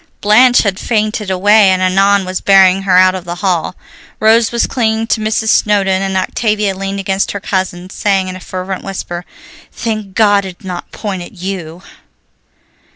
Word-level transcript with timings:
Blanche 0.19 0.61
had 0.63 0.79
fainted 0.79 1.29
away 1.29 1.69
and 1.69 1.79
Annon 1.79 2.25
was 2.25 2.41
bearing 2.41 2.81
her 2.81 2.97
out 2.97 3.13
of 3.13 3.23
the 3.23 3.35
hall. 3.45 3.75
Rose 4.19 4.51
was 4.51 4.65
clinging 4.65 5.05
to 5.05 5.21
Mrs. 5.21 5.49
Snowdon, 5.49 6.01
and 6.01 6.17
Octavia 6.17 6.73
leaned 6.75 6.99
against 6.99 7.33
her 7.33 7.39
cousin, 7.39 7.87
saying 7.91 8.27
in 8.27 8.35
a 8.35 8.39
fervent 8.39 8.83
whisper, 8.83 9.25
"Thank 9.71 10.15
God 10.15 10.43
it 10.43 10.57
did 10.57 10.65
not 10.67 10.91
point 10.91 11.21
at 11.21 11.33
you!" 11.33 11.83